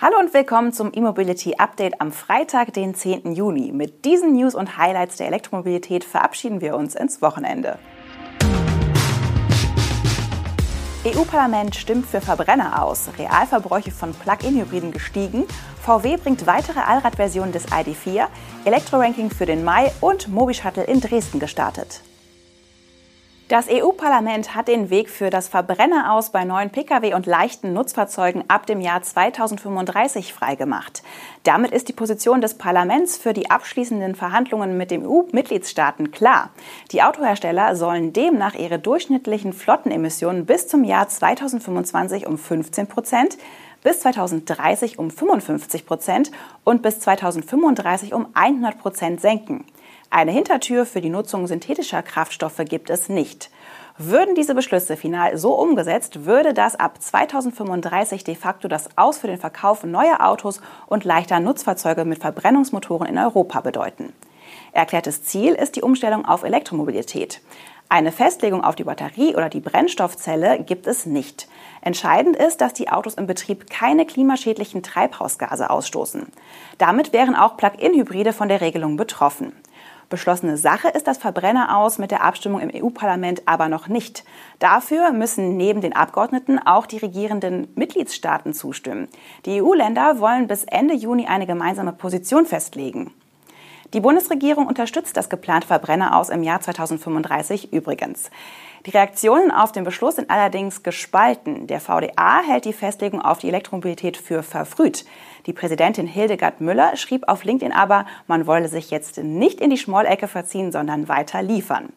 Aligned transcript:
Hallo 0.00 0.16
und 0.20 0.32
willkommen 0.32 0.72
zum 0.72 0.92
E-Mobility 0.94 1.56
Update 1.58 2.00
am 2.00 2.12
Freitag, 2.12 2.72
den 2.72 2.94
10. 2.94 3.32
Juni. 3.32 3.72
Mit 3.72 4.04
diesen 4.04 4.32
News 4.32 4.54
und 4.54 4.78
Highlights 4.78 5.16
der 5.16 5.26
Elektromobilität 5.26 6.04
verabschieden 6.04 6.60
wir 6.60 6.76
uns 6.76 6.94
ins 6.94 7.20
Wochenende. 7.20 7.80
EU-Parlament 11.04 11.74
stimmt 11.74 12.06
für 12.06 12.20
Verbrenner 12.20 12.80
aus, 12.80 13.10
Realverbräuche 13.18 13.90
von 13.90 14.14
Plug-in-Hybriden 14.14 14.92
gestiegen, 14.92 15.46
VW 15.82 16.16
bringt 16.16 16.46
weitere 16.46 16.78
Allradversionen 16.78 17.50
des 17.50 17.66
ID4, 17.66 18.28
Elektroranking 18.66 19.30
für 19.30 19.46
den 19.46 19.64
Mai 19.64 19.90
und 20.00 20.28
Mobi 20.28 20.54
Shuttle 20.54 20.84
in 20.84 21.00
Dresden 21.00 21.40
gestartet. 21.40 22.02
Das 23.48 23.66
EU-Parlament 23.70 24.54
hat 24.54 24.68
den 24.68 24.90
Weg 24.90 25.08
für 25.08 25.30
das 25.30 25.48
Verbrenner 25.48 26.12
aus 26.12 26.28
bei 26.28 26.44
neuen 26.44 26.68
Pkw 26.68 27.14
und 27.14 27.24
leichten 27.24 27.72
Nutzfahrzeugen 27.72 28.44
ab 28.48 28.66
dem 28.66 28.82
Jahr 28.82 29.00
2035 29.00 30.34
freigemacht. 30.34 31.02
Damit 31.44 31.70
ist 31.70 31.88
die 31.88 31.94
Position 31.94 32.42
des 32.42 32.58
Parlaments 32.58 33.16
für 33.16 33.32
die 33.32 33.48
abschließenden 33.48 34.16
Verhandlungen 34.16 34.76
mit 34.76 34.90
den 34.90 35.06
EU-Mitgliedstaaten 35.06 36.10
klar. 36.10 36.50
Die 36.92 37.02
Autohersteller 37.02 37.74
sollen 37.74 38.12
demnach 38.12 38.54
ihre 38.54 38.78
durchschnittlichen 38.78 39.54
Flottenemissionen 39.54 40.44
bis 40.44 40.68
zum 40.68 40.84
Jahr 40.84 41.08
2025 41.08 42.26
um 42.26 42.36
15 42.36 42.86
Prozent, 42.86 43.38
bis 43.82 44.00
2030 44.00 44.98
um 44.98 45.10
55 45.10 45.86
Prozent 45.86 46.30
und 46.64 46.82
bis 46.82 47.00
2035 47.00 48.12
um 48.12 48.26
100 48.34 48.78
Prozent 48.78 49.22
senken. 49.22 49.64
Eine 50.10 50.32
Hintertür 50.32 50.86
für 50.86 51.00
die 51.00 51.10
Nutzung 51.10 51.46
synthetischer 51.46 52.02
Kraftstoffe 52.02 52.62
gibt 52.64 52.88
es 52.90 53.08
nicht. 53.08 53.50
Würden 53.98 54.34
diese 54.34 54.54
Beschlüsse 54.54 54.96
final 54.96 55.36
so 55.36 55.54
umgesetzt, 55.54 56.24
würde 56.24 56.54
das 56.54 56.76
ab 56.76 57.02
2035 57.02 58.22
de 58.24 58.36
facto 58.36 58.68
das 58.68 58.88
Aus 58.96 59.18
für 59.18 59.26
den 59.26 59.38
Verkauf 59.38 59.82
neuer 59.82 60.20
Autos 60.20 60.60
und 60.86 61.04
leichter 61.04 61.40
Nutzfahrzeuge 61.40 62.04
mit 62.04 62.20
Verbrennungsmotoren 62.20 63.08
in 63.08 63.18
Europa 63.18 63.60
bedeuten. 63.60 64.12
Erklärtes 64.72 65.24
Ziel 65.24 65.54
ist 65.54 65.76
die 65.76 65.82
Umstellung 65.82 66.24
auf 66.24 66.44
Elektromobilität. 66.44 67.40
Eine 67.90 68.12
Festlegung 68.12 68.62
auf 68.62 68.76
die 68.76 68.84
Batterie 68.84 69.34
oder 69.34 69.48
die 69.48 69.60
Brennstoffzelle 69.60 70.62
gibt 70.62 70.86
es 70.86 71.06
nicht. 71.06 71.48
Entscheidend 71.80 72.36
ist, 72.36 72.60
dass 72.60 72.74
die 72.74 72.90
Autos 72.90 73.14
im 73.14 73.26
Betrieb 73.26 73.70
keine 73.70 74.04
klimaschädlichen 74.04 74.82
Treibhausgase 74.82 75.70
ausstoßen. 75.70 76.26
Damit 76.76 77.14
wären 77.14 77.34
auch 77.34 77.56
Plug-in-Hybride 77.56 78.34
von 78.34 78.48
der 78.48 78.60
Regelung 78.60 78.96
betroffen. 78.96 79.52
Beschlossene 80.08 80.56
Sache 80.56 80.88
ist 80.88 81.06
das 81.06 81.18
Verbrenner 81.18 81.76
aus 81.76 81.98
mit 81.98 82.10
der 82.10 82.22
Abstimmung 82.22 82.60
im 82.60 82.70
EU-Parlament 82.74 83.42
aber 83.44 83.68
noch 83.68 83.88
nicht. 83.88 84.24
Dafür 84.58 85.12
müssen 85.12 85.58
neben 85.58 85.82
den 85.82 85.94
Abgeordneten 85.94 86.58
auch 86.58 86.86
die 86.86 86.96
regierenden 86.96 87.68
Mitgliedstaaten 87.74 88.54
zustimmen. 88.54 89.08
Die 89.44 89.60
EU-Länder 89.60 90.18
wollen 90.18 90.48
bis 90.48 90.64
Ende 90.64 90.94
Juni 90.94 91.26
eine 91.26 91.46
gemeinsame 91.46 91.92
Position 91.92 92.46
festlegen. 92.46 93.12
Die 93.92 94.00
Bundesregierung 94.00 94.66
unterstützt 94.66 95.16
das 95.16 95.28
geplante 95.28 95.66
Verbrenner 95.66 96.16
aus 96.16 96.30
im 96.30 96.42
Jahr 96.42 96.60
2035 96.60 97.72
übrigens. 97.72 98.30
Die 98.86 98.90
Reaktionen 98.90 99.50
auf 99.50 99.72
den 99.72 99.84
Beschluss 99.84 100.16
sind 100.16 100.30
allerdings 100.30 100.82
gespalten. 100.82 101.66
Der 101.66 101.80
VDA 101.80 102.42
hält 102.46 102.64
die 102.64 102.72
Festlegung 102.72 103.20
auf 103.20 103.38
die 103.38 103.48
Elektromobilität 103.48 104.16
für 104.16 104.42
verfrüht. 104.42 105.04
Die 105.46 105.52
Präsidentin 105.52 106.06
Hildegard 106.06 106.60
Müller 106.60 106.96
schrieb 106.96 107.28
auf 107.28 107.44
LinkedIn 107.44 107.72
aber, 107.72 108.06
man 108.26 108.46
wolle 108.46 108.68
sich 108.68 108.90
jetzt 108.90 109.18
nicht 109.18 109.60
in 109.60 109.70
die 109.70 109.78
Schmollecke 109.78 110.28
verziehen, 110.28 110.72
sondern 110.72 111.08
weiter 111.08 111.42
liefern. 111.42 111.92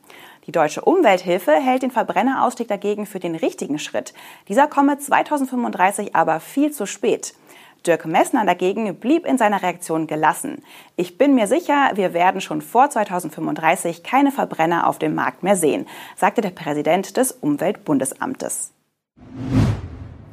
Die 0.47 0.51
Deutsche 0.51 0.81
Umwelthilfe 0.81 1.51
hält 1.51 1.83
den 1.83 1.91
Verbrennerausstieg 1.91 2.67
dagegen 2.67 3.05
für 3.05 3.19
den 3.19 3.35
richtigen 3.35 3.77
Schritt. 3.77 4.13
Dieser 4.47 4.67
komme 4.67 4.97
2035 4.97 6.15
aber 6.15 6.39
viel 6.39 6.71
zu 6.71 6.85
spät. 6.85 7.35
Dirk 7.85 8.05
Messner 8.05 8.45
dagegen 8.45 8.95
blieb 8.95 9.25
in 9.25 9.37
seiner 9.37 9.63
Reaktion 9.63 10.05
gelassen. 10.05 10.63
Ich 10.95 11.17
bin 11.17 11.33
mir 11.33 11.47
sicher, 11.47 11.91
wir 11.95 12.13
werden 12.13 12.39
schon 12.39 12.61
vor 12.61 12.89
2035 12.89 14.03
keine 14.03 14.31
Verbrenner 14.31 14.87
auf 14.87 14.99
dem 14.99 15.15
Markt 15.15 15.41
mehr 15.41 15.55
sehen, 15.55 15.87
sagte 16.15 16.41
der 16.41 16.51
Präsident 16.51 17.17
des 17.17 17.31
Umweltbundesamtes. 17.31 18.71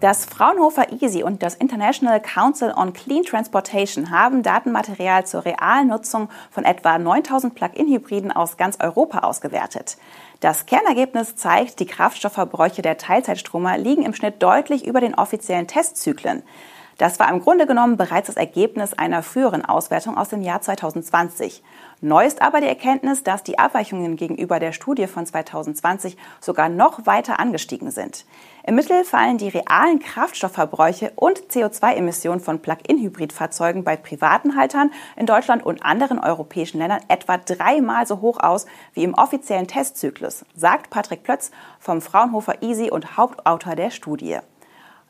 Das 0.00 0.26
Fraunhofer 0.26 0.92
EASY 0.92 1.25
und 1.25 1.42
das 1.42 1.56
International 1.56 2.22
Council 2.22 2.72
on 2.76 2.92
Clean 2.92 3.25
Transportation 3.25 4.12
haben 4.12 4.44
Datenmaterial 4.44 5.26
zur 5.26 5.44
realen 5.44 5.88
Nutzung 5.88 6.28
von 6.53 6.64
etwa 6.64 6.98
9000 6.98 7.53
Plug-in-Hybriden 7.53 8.31
aus 8.31 8.56
ganz 8.56 8.78
Europa 8.78 9.20
ausgewertet. 9.20 9.97
Das 10.38 10.66
Kernergebnis 10.66 11.34
zeigt, 11.34 11.81
die 11.81 11.86
Kraftstoffverbräuche 11.86 12.81
der 12.81 12.97
Teilzeitstromer 12.97 13.76
liegen 13.76 14.04
im 14.04 14.14
Schnitt 14.14 14.41
deutlich 14.41 14.86
über 14.86 15.00
den 15.00 15.16
offiziellen 15.16 15.66
Testzyklen. 15.66 16.44
Das 16.98 17.20
war 17.20 17.31
im 17.31 17.41
Grunde 17.41 17.69
genommen 17.69 17.97
bereits 17.97 18.26
das 18.26 18.36
Ergebnis 18.36 18.92
einer 18.92 19.22
früheren 19.22 19.64
Auswertung 19.64 20.19
aus 20.19 20.31
dem 20.31 20.42
Jahr 20.42 20.60
2020. 20.60 21.62
Neu 22.00 22.26
ist 22.26 22.42
aber 22.42 22.60
die 22.60 22.66
Erkenntnis, 22.66 23.22
dass 23.22 23.44
die 23.44 23.56
Abweichungen 23.56 24.16
gegenüber 24.16 24.59
der 24.59 24.72
Studie 24.72 25.06
von 25.06 25.25
2020 25.25 26.16
sogar 26.41 26.69
noch 26.69 27.06
weiter 27.06 27.38
angestiegen 27.38 27.92
sind. 27.92 28.26
Im 28.66 28.75
Mittel 28.75 29.04
fallen 29.04 29.38
die 29.38 29.48
realen 29.48 30.00
Kraftstoffverbräuche 30.00 31.12
und 31.14 31.38
CO2-Emissionen 31.53 32.41
von 32.41 32.59
Plug-in-Hybridfahrzeugen 32.59 33.84
bei 33.84 33.94
privaten 33.94 34.56
Haltern 34.56 34.91
in 35.15 35.26
Deutschland 35.26 35.65
und 35.65 35.84
anderen 35.84 36.19
europäischen 36.19 36.78
Ländern 36.78 37.03
etwa 37.06 37.38
dreimal 37.38 38.09
so 38.09 38.20
hoch 38.20 38.41
aus 38.41 38.66
wie 38.94 39.04
im 39.04 39.15
offiziellen 39.15 39.69
Testzyklus, 39.69 40.44
sagt 40.56 40.91
Patrick 40.91 41.22
Plötz 41.22 41.53
vom 41.78 42.00
Fraunhofer 42.00 42.60
Easy 42.60 42.91
und 42.91 43.16
Hauptautor 43.16 43.76
der 43.76 43.91
Studie. 43.91 44.41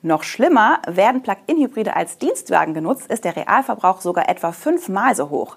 Noch 0.02 0.22
schlimmer, 0.22 0.80
werden 0.86 1.22
Plug-in-Hybride 1.22 1.96
als 1.96 2.18
Dienstwagen 2.18 2.72
genutzt, 2.72 3.10
ist 3.10 3.24
der 3.24 3.34
Realverbrauch 3.34 4.00
sogar 4.00 4.28
etwa 4.28 4.52
fünfmal 4.52 5.16
so 5.16 5.28
hoch. 5.28 5.56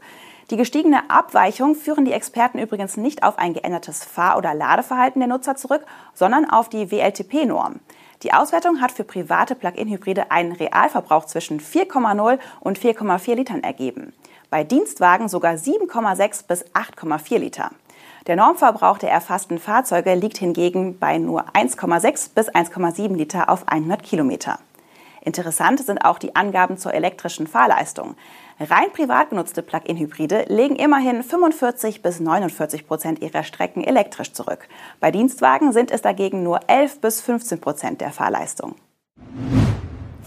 Die 0.50 0.58
gestiegene 0.58 1.12
Abweichung 1.12 1.76
führen 1.76 2.06
die 2.06 2.12
Experten 2.12 2.58
übrigens 2.58 2.98
nicht 2.98 3.22
auf 3.22 3.38
ein 3.38 3.54
geändertes 3.54 4.04
Fahr- 4.04 4.38
oder 4.38 4.56
Ladeverhalten 4.56 5.20
der 5.20 5.30
Nutzer 5.30 5.56
zurück, 5.56 5.86
sondern 6.16 6.50
auf 6.50 6.70
die 6.70 6.90
WLTP-Norm. 6.90 7.82
Die 8.24 8.34
Auswertung 8.34 8.82
hat 8.82 8.92
für 8.92 9.04
private 9.04 9.54
Plug-in-Hybride 9.54 10.32
einen 10.32 10.54
Realverbrauch 10.54 11.26
zwischen 11.26 11.60
4,0 11.60 12.40
und 12.62 12.80
4,4 12.80 13.36
Litern 13.36 13.64
ergeben. 13.64 14.12
Bei 14.50 14.64
Dienstwagen 14.64 15.30
sogar 15.30 15.54
7,6 15.54 16.48
bis 16.48 16.66
8,4 16.74 17.38
Liter. 17.38 17.72
Der 18.28 18.36
Normverbrauch 18.36 19.00
der 19.00 19.10
erfassten 19.10 19.58
Fahrzeuge 19.58 20.14
liegt 20.14 20.38
hingegen 20.38 21.00
bei 21.00 21.18
nur 21.18 21.50
1,6 21.54 22.36
bis 22.36 22.50
1,7 22.50 23.16
Liter 23.16 23.50
auf 23.50 23.68
100 23.68 24.04
Kilometer. 24.04 24.60
Interessant 25.22 25.80
sind 25.80 26.06
auch 26.06 26.20
die 26.20 26.36
Angaben 26.36 26.78
zur 26.78 26.94
elektrischen 26.94 27.48
Fahrleistung. 27.48 28.16
Rein 28.60 28.92
privat 28.92 29.30
genutzte 29.32 29.64
Plug-in-Hybride 29.64 30.46
legen 30.50 30.76
immerhin 30.76 31.24
45 31.24 32.04
bis 32.04 32.20
49 32.20 32.88
Prozent 32.88 33.22
ihrer 33.22 33.44
Strecken 33.44 33.84
elektrisch 33.84 34.34
zurück. 34.34 34.68
Bei 35.00 35.10
Dienstwagen 35.10 35.74
sind 35.74 35.90
es 35.90 36.02
dagegen 36.04 36.44
nur 36.44 36.60
11 36.68 37.02
bis 37.02 37.22
15 37.22 37.60
Prozent 37.60 38.02
der 38.02 38.12
Fahrleistung. 38.12 38.76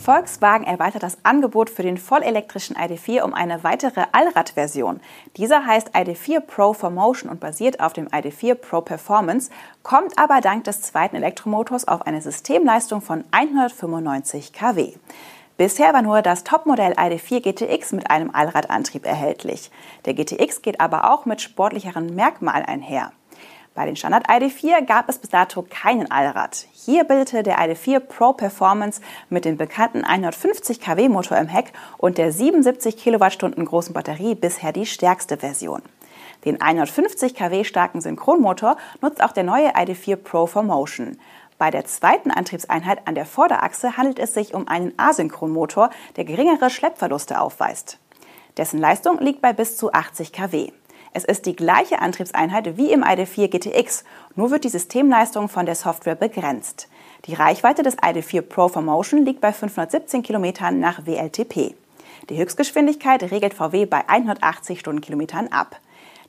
Volkswagen 0.04 0.66
erweitert 0.66 1.02
das 1.02 1.16
Angebot 1.22 1.70
für 1.70 1.82
den 1.82 1.96
vollelektrischen 1.96 2.76
ID4 2.76 3.22
um 3.22 3.32
eine 3.32 3.64
weitere 3.64 4.04
Allradversion. 4.12 5.00
Dieser 5.38 5.64
heißt 5.64 5.96
ID4 5.96 6.40
Pro 6.40 6.74
for 6.74 6.90
Motion 6.90 7.30
und 7.30 7.40
basiert 7.40 7.80
auf 7.80 7.94
dem 7.94 8.08
ID4 8.08 8.54
Pro 8.54 8.82
Performance, 8.82 9.50
kommt 9.82 10.18
aber 10.18 10.42
dank 10.42 10.64
des 10.64 10.82
zweiten 10.82 11.16
Elektromotors 11.16 11.88
auf 11.88 12.06
eine 12.06 12.20
Systemleistung 12.20 13.00
von 13.00 13.24
195 13.30 14.52
kW. 14.52 14.92
Bisher 15.56 15.94
war 15.94 16.02
nur 16.02 16.20
das 16.20 16.44
Topmodell 16.44 16.92
ID4 16.92 17.40
GTX 17.40 17.92
mit 17.92 18.10
einem 18.10 18.28
Allradantrieb 18.30 19.06
erhältlich. 19.06 19.70
Der 20.04 20.12
GTX 20.12 20.60
geht 20.60 20.82
aber 20.82 21.10
auch 21.10 21.24
mit 21.24 21.40
sportlicheren 21.40 22.14
Merkmalen 22.14 22.66
einher. 22.66 23.12
Bei 23.74 23.86
den 23.86 23.96
Standard 23.96 24.28
ID4 24.28 24.86
gab 24.86 25.08
es 25.08 25.18
bis 25.18 25.30
dato 25.30 25.66
keinen 25.68 26.08
Allrad. 26.08 26.66
Hier 26.72 27.02
bildete 27.02 27.42
der 27.42 27.58
ID4 27.58 27.98
Pro 27.98 28.32
Performance 28.32 29.00
mit 29.30 29.44
dem 29.44 29.56
bekannten 29.56 30.04
150 30.04 30.80
kW 30.80 31.08
Motor 31.08 31.38
im 31.38 31.48
Heck 31.48 31.72
und 31.98 32.16
der 32.16 32.30
77 32.30 32.96
Kilowattstunden 32.96 33.64
großen 33.64 33.92
Batterie 33.92 34.36
bisher 34.36 34.70
die 34.70 34.86
stärkste 34.86 35.38
Version. 35.38 35.82
Den 36.44 36.60
150 36.60 37.34
kW 37.34 37.64
starken 37.64 38.00
Synchronmotor 38.00 38.76
nutzt 39.00 39.20
auch 39.20 39.32
der 39.32 39.42
neue 39.42 39.74
ID4 39.74 40.16
Pro 40.16 40.46
for 40.46 40.62
Motion. 40.62 41.18
Bei 41.58 41.72
der 41.72 41.84
zweiten 41.84 42.30
Antriebseinheit 42.30 43.08
an 43.08 43.16
der 43.16 43.26
Vorderachse 43.26 43.96
handelt 43.96 44.20
es 44.20 44.34
sich 44.34 44.54
um 44.54 44.68
einen 44.68 44.92
Asynchronmotor, 44.98 45.90
der 46.16 46.24
geringere 46.24 46.70
Schleppverluste 46.70 47.40
aufweist. 47.40 47.98
Dessen 48.56 48.78
Leistung 48.78 49.18
liegt 49.18 49.40
bei 49.40 49.52
bis 49.52 49.76
zu 49.76 49.92
80 49.92 50.32
kW. 50.32 50.70
Es 51.16 51.22
ist 51.22 51.46
die 51.46 51.54
gleiche 51.54 52.00
Antriebseinheit 52.00 52.76
wie 52.76 52.90
im 52.90 53.04
ID4 53.04 53.46
GTX, 53.46 54.02
nur 54.34 54.50
wird 54.50 54.64
die 54.64 54.68
Systemleistung 54.68 55.48
von 55.48 55.64
der 55.64 55.76
Software 55.76 56.16
begrenzt. 56.16 56.88
Die 57.26 57.34
Reichweite 57.34 57.84
des 57.84 57.96
ID4 57.96 58.42
Pro 58.42 58.66
for 58.66 58.82
Motion 58.82 59.24
liegt 59.24 59.40
bei 59.40 59.52
517 59.52 60.24
km 60.24 60.52
nach 60.72 61.06
WLTP. 61.06 61.76
Die 62.30 62.36
Höchstgeschwindigkeit 62.36 63.30
regelt 63.30 63.54
VW 63.54 63.86
bei 63.86 64.08
180 64.08 64.80
Stundenkilometern 64.80 65.48
ab. 65.48 65.76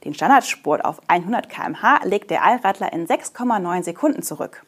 Den 0.03 0.13
Standardspurt 0.13 0.85
auf 0.85 1.01
100 1.07 1.49
km/h 1.49 2.01
legt 2.03 2.29
der 2.29 2.43
Allradler 2.43 2.93
in 2.93 3.07
6,9 3.07 3.81
Sekunden 3.81 4.21
zurück. 4.21 4.63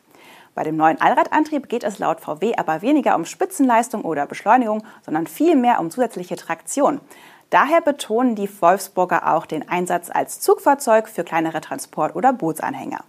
Bei 0.56 0.64
dem 0.64 0.78
neuen 0.78 1.00
Allradantrieb 1.00 1.70
geht 1.70 1.84
es 1.84 2.00
laut 2.00 2.22
VW 2.22 2.56
aber 2.58 2.82
weniger 2.82 3.16
um 3.16 3.26
Spitzenleistung 3.26 4.02
oder 4.02 4.26
Beschleunigung, 4.26 4.84
sondern 5.06 5.28
vielmehr 5.28 5.80
um 5.80 5.92
zusätzliche 5.92 6.38
Traktion. 6.38 7.02
Daher 7.50 7.80
betonen 7.80 8.36
die 8.36 8.50
Wolfsburger 8.62 9.34
auch 9.34 9.46
den 9.46 9.68
Einsatz 9.70 10.10
als 10.10 10.42
Zugfahrzeug 10.42 11.08
für 11.08 11.24
kleinere 11.24 11.62
Transport- 11.62 12.16
oder 12.16 12.34
Bootsanhänger. 12.34 13.00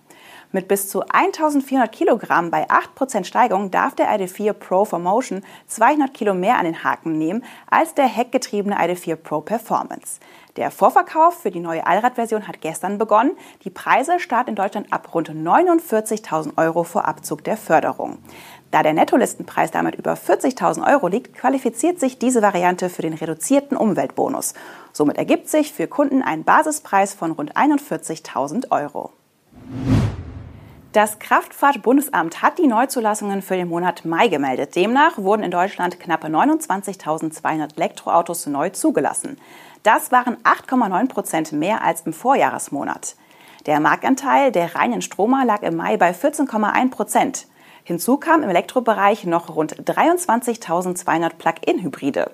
Mit 0.51 0.67
bis 0.67 0.89
zu 0.89 1.03
1400 1.03 1.93
Kilogramm 1.93 2.51
bei 2.51 2.67
8% 2.71 3.25
Steigung 3.25 3.71
darf 3.71 3.95
der 3.95 4.09
ID4 4.09 4.55
Pro 4.55 4.87
for 4.87 4.99
Motion 4.99 5.43
200 5.67 6.15
Kilo 6.15 6.33
mehr 6.33 6.57
an 6.57 6.65
den 6.65 6.85
Haken 6.85 7.19
nehmen 7.19 7.45
als 7.71 7.95
der 7.95 8.07
heckgetriebene 8.07 8.79
ID4 8.79 9.17
Pro 9.17 9.43
Performance. 9.43 10.21
Der 10.57 10.71
Vorverkauf 10.71 11.43
für 11.43 11.51
die 11.51 11.61
neue 11.61 11.87
Allradversion 11.87 12.49
hat 12.49 12.61
gestern 12.61 12.99
begonnen. 12.99 13.37
Die 13.65 13.71
Preise 13.71 14.19
starten 14.19 14.51
in 14.51 14.57
Deutschland 14.57 14.93
ab 14.93 15.15
rund 15.15 15.31
49.000 15.31 16.57
Euro 16.57 16.83
vor 16.83 17.05
Abzug 17.07 17.45
der 17.45 17.57
Förderung. 17.57 18.19
Da 18.71 18.83
der 18.83 18.93
Nettolistenpreis 18.93 19.71
damit 19.71 19.95
über 19.95 20.13
40.000 20.13 20.87
Euro 20.87 21.09
liegt, 21.09 21.35
qualifiziert 21.35 21.99
sich 21.99 22.19
diese 22.19 22.43
Variante 22.43 22.91
für 22.91 23.03
den 23.03 23.15
reduzierten 23.15 23.77
Umweltbonus. 23.77 24.55
Somit 24.93 25.17
ergibt 25.17 25.49
sich 25.49 25.73
für 25.73 25.87
Kunden 25.87 26.23
ein 26.23 26.45
Basispreis 26.45 27.15
von 27.15 27.33
rund 27.33 27.57
41.000 27.57 28.71
Euro. 28.71 29.13
Das 30.93 31.19
Kraftfahrtbundesamt 31.19 32.43
hat 32.43 32.59
die 32.59 32.67
Neuzulassungen 32.67 33.43
für 33.43 33.57
den 33.57 33.69
Monat 33.69 34.05
Mai 34.05 34.29
gemeldet. 34.29 34.75
Demnach 34.75 35.19
wurden 35.19 35.43
in 35.43 35.51
Deutschland 35.51 36.01
knappe 36.01 36.29
29.200 36.29 37.77
Elektroautos 37.77 38.47
neu 38.47 38.71
zugelassen. 38.71 39.39
Das 39.83 40.13
waren 40.13 40.37
8,9 40.45 41.09
Prozent 41.09 41.53
mehr 41.53 41.83
als 41.85 42.03
im 42.03 42.13
Vorjahresmonat. 42.13 43.17
Der 43.67 43.81
Marktanteil 43.81 44.51
der 44.51 44.75
reinen 44.75 45.03
Stromer 45.03 45.45
lag 45.45 45.63
im 45.63 45.77
Mai 45.77 45.99
bei 45.99 46.13
14,1 46.13 46.91
Prozent. 46.91 47.47
Hinzu 47.89 48.19
kam 48.19 48.43
im 48.43 48.51
Elektrobereich 48.51 49.25
noch 49.25 49.57
rund 49.57 49.75
23.200 49.75 51.31
Plug-in-Hybride. 51.39 52.31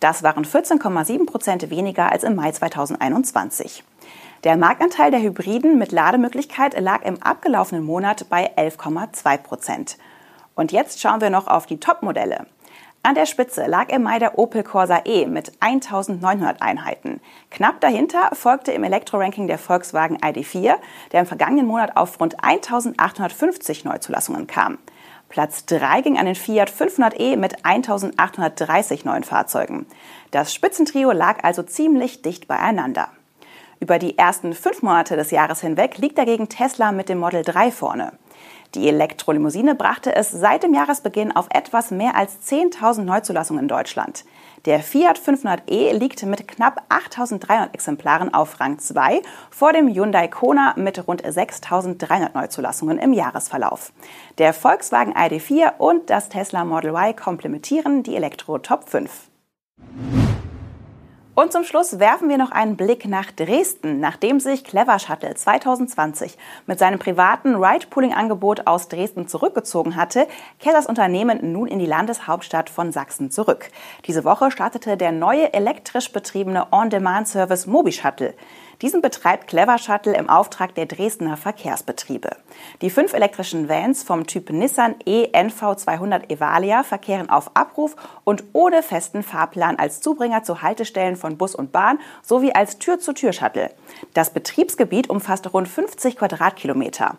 Das 0.00 0.24
waren 0.24 0.44
14,7 0.44 1.26
Prozent 1.26 1.70
weniger 1.70 2.10
als 2.10 2.24
im 2.24 2.34
Mai 2.34 2.50
2021. 2.50 3.84
Der 4.42 4.56
Marktanteil 4.56 5.12
der 5.12 5.22
Hybriden 5.22 5.78
mit 5.78 5.92
Lademöglichkeit 5.92 6.80
lag 6.80 7.04
im 7.04 7.22
abgelaufenen 7.22 7.84
Monat 7.84 8.28
bei 8.28 8.50
11,2 8.56 9.38
Prozent. 9.38 9.96
Und 10.56 10.72
jetzt 10.72 11.00
schauen 11.00 11.20
wir 11.20 11.30
noch 11.30 11.46
auf 11.46 11.66
die 11.66 11.78
Top-Modelle. 11.78 12.46
An 13.04 13.14
der 13.14 13.26
Spitze 13.26 13.66
lag 13.66 13.90
im 13.90 14.02
Mai 14.02 14.18
der 14.18 14.36
Opel 14.36 14.64
Corsa 14.64 15.02
E 15.04 15.26
mit 15.26 15.52
1900 15.60 16.60
Einheiten. 16.60 17.20
Knapp 17.52 17.80
dahinter 17.80 18.30
folgte 18.32 18.72
im 18.72 18.82
Elektroranking 18.82 19.46
der 19.46 19.58
Volkswagen 19.58 20.18
ID4, 20.18 20.74
der 21.12 21.20
im 21.20 21.26
vergangenen 21.26 21.66
Monat 21.66 21.96
auf 21.96 22.18
rund 22.18 22.42
1850 22.42 23.84
Neuzulassungen 23.84 24.48
kam. 24.48 24.78
Platz 25.28 25.66
3 25.66 26.02
ging 26.02 26.18
an 26.18 26.26
den 26.26 26.34
Fiat 26.34 26.70
500e 26.70 27.36
mit 27.36 27.64
1830 27.64 29.04
neuen 29.04 29.24
Fahrzeugen. 29.24 29.86
Das 30.30 30.54
Spitzentrio 30.54 31.12
lag 31.12 31.42
also 31.42 31.62
ziemlich 31.62 32.22
dicht 32.22 32.48
beieinander. 32.48 33.08
Über 33.80 33.98
die 33.98 34.16
ersten 34.16 34.54
fünf 34.54 34.82
Monate 34.82 35.16
des 35.16 35.30
Jahres 35.30 35.60
hinweg 35.60 35.98
liegt 35.98 36.16
dagegen 36.16 36.48
Tesla 36.48 36.92
mit 36.92 37.08
dem 37.08 37.18
Model 37.18 37.42
3 37.42 37.70
vorne. 37.70 38.12
Die 38.74 38.88
Elektrolimousine 38.88 39.74
brachte 39.74 40.14
es 40.14 40.30
seit 40.30 40.62
dem 40.62 40.74
Jahresbeginn 40.74 41.34
auf 41.34 41.48
etwas 41.50 41.90
mehr 41.90 42.16
als 42.16 42.38
10.000 42.48 43.02
Neuzulassungen 43.02 43.62
in 43.62 43.68
Deutschland. 43.68 44.24
Der 44.66 44.80
Fiat 44.80 45.16
500e 45.16 45.92
liegt 45.92 46.24
mit 46.24 46.48
knapp 46.48 46.82
8.300 46.88 47.72
Exemplaren 47.72 48.34
auf 48.34 48.58
Rang 48.58 48.80
2 48.80 49.22
vor 49.48 49.72
dem 49.72 49.86
Hyundai 49.86 50.26
Kona 50.26 50.74
mit 50.76 51.06
rund 51.06 51.22
6.300 51.24 52.30
Neuzulassungen 52.34 52.98
im 52.98 53.12
Jahresverlauf. 53.12 53.92
Der 54.38 54.52
Volkswagen 54.52 55.14
ID4 55.14 55.78
und 55.78 56.10
das 56.10 56.28
Tesla 56.30 56.64
Model 56.64 56.90
Y 56.90 57.14
komplementieren 57.14 58.02
die 58.02 58.16
Elektro 58.16 58.58
Top 58.58 58.88
5. 58.88 59.30
Und 61.38 61.52
zum 61.52 61.64
Schluss 61.64 61.98
werfen 61.98 62.30
wir 62.30 62.38
noch 62.38 62.50
einen 62.50 62.78
Blick 62.78 63.04
nach 63.04 63.30
Dresden, 63.30 64.00
nachdem 64.00 64.40
sich 64.40 64.64
Clever 64.64 64.98
Shuttle 64.98 65.34
2020 65.34 66.38
mit 66.64 66.78
seinem 66.78 66.98
privaten 66.98 67.56
Ride-Pooling-Angebot 67.56 68.66
aus 68.66 68.88
Dresden 68.88 69.28
zurückgezogen 69.28 69.96
hatte, 69.96 70.28
kehrt 70.60 70.74
das 70.74 70.86
Unternehmen 70.86 71.52
nun 71.52 71.68
in 71.68 71.78
die 71.78 71.84
Landeshauptstadt 71.84 72.70
von 72.70 72.90
Sachsen 72.90 73.30
zurück. 73.30 73.68
Diese 74.06 74.24
Woche 74.24 74.50
startete 74.50 74.96
der 74.96 75.12
neue 75.12 75.52
elektrisch 75.52 76.10
betriebene 76.10 76.68
On-Demand-Service 76.72 77.66
Mobi 77.66 77.92
Shuttle. 77.92 78.32
Diesen 78.82 79.00
betreibt 79.00 79.48
Clever 79.48 79.78
Shuttle 79.78 80.14
im 80.14 80.28
Auftrag 80.28 80.74
der 80.74 80.84
Dresdner 80.84 81.38
Verkehrsbetriebe. 81.38 82.36
Die 82.82 82.90
fünf 82.90 83.14
elektrischen 83.14 83.70
Vans 83.70 84.02
vom 84.02 84.26
Typ 84.26 84.50
Nissan 84.50 84.96
ENV 85.06 85.76
200 85.76 86.30
Evalia 86.30 86.82
verkehren 86.82 87.30
auf 87.30 87.50
Abruf 87.54 87.96
und 88.24 88.44
ohne 88.52 88.82
festen 88.82 89.22
Fahrplan 89.22 89.78
als 89.78 90.02
Zubringer 90.02 90.42
zu 90.42 90.60
Haltestellen 90.60 91.16
von 91.16 91.38
Bus 91.38 91.54
und 91.54 91.72
Bahn 91.72 91.98
sowie 92.22 92.52
als 92.52 92.78
Tür-zu-Tür-Shuttle. 92.78 93.70
Das 94.12 94.28
Betriebsgebiet 94.28 95.08
umfasst 95.08 95.54
rund 95.54 95.68
50 95.68 96.18
Quadratkilometer. 96.18 97.16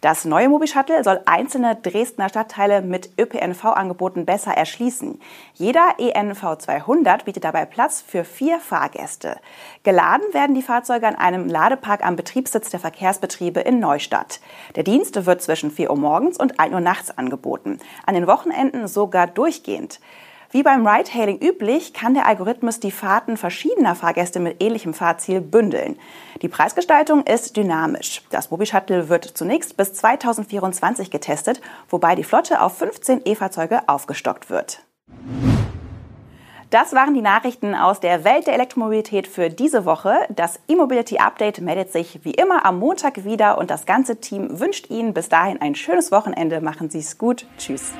Das 0.00 0.24
neue 0.24 0.48
Mobi-Shuttle 0.48 1.02
soll 1.02 1.20
einzelne 1.26 1.74
Dresdner 1.74 2.28
Stadtteile 2.28 2.82
mit 2.82 3.10
ÖPNV-Angeboten 3.18 4.26
besser 4.26 4.52
erschließen. 4.52 5.20
Jeder 5.54 5.94
ENV 5.98 6.56
200 6.58 7.24
bietet 7.24 7.44
dabei 7.44 7.64
Platz 7.64 8.00
für 8.00 8.24
vier 8.24 8.60
Fahrgäste. 8.60 9.38
Geladen 9.82 10.32
werden 10.32 10.54
die 10.54 10.62
Fahrzeuge 10.62 10.99
an 11.06 11.16
einem 11.16 11.48
Ladepark 11.48 12.04
am 12.04 12.16
Betriebssitz 12.16 12.70
der 12.70 12.80
Verkehrsbetriebe 12.80 13.60
in 13.60 13.78
Neustadt. 13.78 14.40
Der 14.76 14.82
Dienst 14.82 15.26
wird 15.26 15.42
zwischen 15.42 15.70
4 15.70 15.90
Uhr 15.90 15.96
morgens 15.96 16.38
und 16.38 16.58
1 16.60 16.72
Uhr 16.72 16.80
nachts 16.80 17.16
angeboten. 17.16 17.78
An 18.06 18.14
den 18.14 18.26
Wochenenden 18.26 18.88
sogar 18.88 19.26
durchgehend. 19.26 20.00
Wie 20.52 20.64
beim 20.64 20.84
Ride-Hailing 20.84 21.38
üblich, 21.40 21.94
kann 21.94 22.14
der 22.14 22.26
Algorithmus 22.26 22.80
die 22.80 22.90
Fahrten 22.90 23.36
verschiedener 23.36 23.94
Fahrgäste 23.94 24.40
mit 24.40 24.60
ähnlichem 24.60 24.94
Fahrziel 24.94 25.40
bündeln. 25.40 25.96
Die 26.42 26.48
Preisgestaltung 26.48 27.24
ist 27.24 27.56
dynamisch. 27.56 28.22
Das 28.30 28.50
Mobi-Shuttle 28.50 29.08
wird 29.08 29.24
zunächst 29.24 29.76
bis 29.76 29.94
2024 29.94 31.12
getestet, 31.12 31.60
wobei 31.88 32.16
die 32.16 32.24
Flotte 32.24 32.60
auf 32.62 32.76
15 32.78 33.22
E-Fahrzeuge 33.24 33.88
aufgestockt 33.88 34.50
wird. 34.50 34.82
Das 36.70 36.92
waren 36.92 37.14
die 37.14 37.20
Nachrichten 37.20 37.74
aus 37.74 37.98
der 37.98 38.22
Welt 38.22 38.46
der 38.46 38.54
Elektromobilität 38.54 39.26
für 39.26 39.50
diese 39.50 39.84
Woche. 39.84 40.14
Das 40.28 40.60
E-Mobility 40.68 41.18
Update 41.18 41.60
meldet 41.60 41.90
sich 41.90 42.20
wie 42.22 42.30
immer 42.30 42.64
am 42.64 42.78
Montag 42.78 43.24
wieder 43.24 43.58
und 43.58 43.70
das 43.70 43.86
ganze 43.86 44.20
Team 44.20 44.60
wünscht 44.60 44.88
Ihnen 44.88 45.12
bis 45.12 45.28
dahin 45.28 45.60
ein 45.60 45.74
schönes 45.74 46.12
Wochenende. 46.12 46.60
Machen 46.60 46.88
Sie 46.88 47.00
es 47.00 47.18
gut. 47.18 47.44
Tschüss. 47.58 47.92